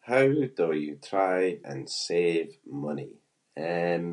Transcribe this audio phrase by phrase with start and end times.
[0.00, 1.40] How do you try
[1.72, 2.48] and save
[2.86, 3.10] money?
[3.72, 4.06] Um,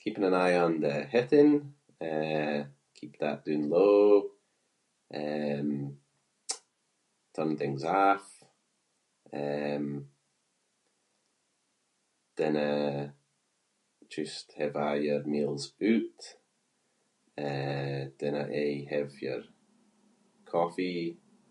[0.00, 1.62] keeping an eye on the heating-
[2.10, 2.58] eh,
[2.98, 4.08] keep that doon low.
[5.20, 5.70] Um,
[7.34, 8.26] turn things off,
[9.40, 9.86] um,
[12.34, 13.14] dinna
[14.16, 16.20] just have a’ your meals oot,
[17.46, 19.42] eh, dinna aie have your
[20.54, 21.06] coffee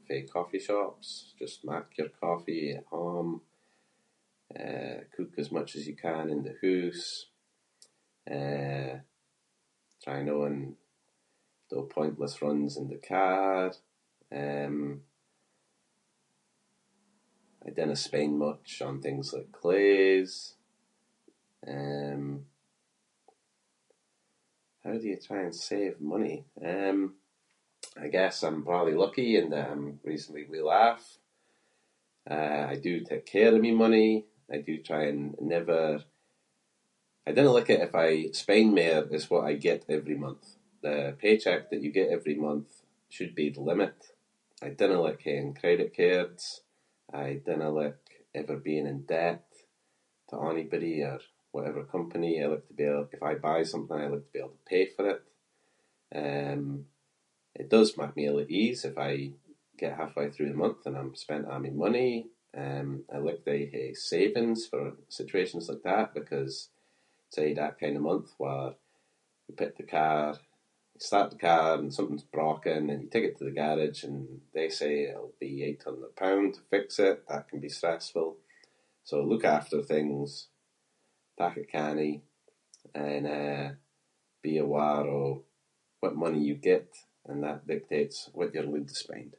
[0.07, 3.31] fae coffee shops- just mak your coffee at home.
[4.61, 7.09] Uh, cook as much as you can in the hoose,
[8.35, 8.93] uh,
[10.03, 10.61] try no and
[11.69, 13.61] do pointless runs in the car.
[14.41, 14.77] Um,
[17.65, 20.33] I dinna spend much on things like claes.
[21.73, 22.25] Um,
[24.83, 26.37] how do you try and save money?
[26.71, 26.99] Um,
[27.95, 31.03] I guess I’m probably lucky in that I’m reasonably well-off.
[32.35, 34.11] Uh, I do take care of my money,
[34.49, 36.01] I do try and never-
[37.27, 40.45] I dinna like it if I spend mair as what I get every month.
[40.85, 42.71] The pay check that you get every month
[43.13, 43.97] should be the limit.
[44.65, 46.45] I dinna like haeing credit cards,
[47.13, 48.05] I dinna like
[48.39, 49.45] ever being in debt
[50.29, 51.17] to onybody or
[51.55, 54.51] whatever company- I like to be- if I buy something I like to be able
[54.59, 55.21] to pay for it.
[56.21, 56.63] Um,
[57.61, 59.33] it does mak me ill at ease if I
[59.81, 62.13] get halfway through the month and I’m spent a' my money.
[62.63, 64.83] Um, I like to aie hae savings for
[65.19, 66.63] situations like that because-
[67.33, 68.69] say you had that kind of month where
[69.49, 70.39] you put the car-
[70.93, 74.19] you start the car and something’s broken and you take it to the garage and
[74.55, 77.17] they say it’ll be eight hundred pound to fix it.
[77.29, 78.29] That can be stressful.
[79.09, 80.27] So, look after things,
[81.39, 82.17] pack a kannie
[83.07, 83.69] and, eh,
[84.45, 85.35] be aware of
[86.01, 86.91] what money you get
[87.29, 89.31] and that dictates where you’re allowed to spend.